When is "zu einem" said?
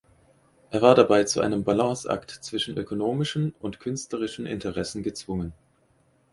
1.25-1.63